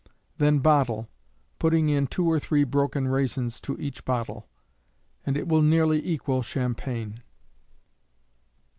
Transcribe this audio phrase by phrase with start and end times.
[0.39, 1.09] Then bottle,
[1.59, 4.47] putting in 2 or 3 broken raisins to each bottle,
[5.27, 7.21] and it will nearly equal Champagne.